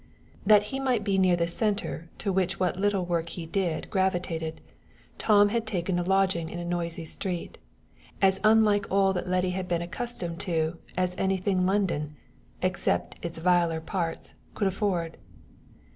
That 0.47 0.63
he 0.73 0.79
might 0.79 1.03
be 1.03 1.19
near 1.19 1.35
the 1.35 1.47
center 1.47 2.09
to 2.17 2.33
which 2.33 2.59
what 2.59 2.75
little 2.79 3.05
work 3.05 3.29
he 3.29 3.45
did 3.45 3.87
gravitated, 3.91 4.59
Tom 5.19 5.49
had 5.49 5.67
taken 5.67 5.99
a 5.99 6.03
lodging 6.03 6.49
in 6.49 6.57
a 6.57 6.65
noisy 6.65 7.05
street, 7.05 7.59
as 8.19 8.39
unlike 8.43 8.87
all 8.89 9.13
that 9.13 9.27
Letty 9.29 9.51
had 9.51 9.67
been 9.67 9.83
accustomed 9.83 10.39
to 10.39 10.79
as 10.97 11.13
anything 11.19 11.67
London, 11.67 12.15
except 12.63 13.13
in 13.21 13.27
its 13.29 13.37
viler 13.37 13.79
parts, 13.79 14.33
could 14.55 14.65
afford. 14.67 15.17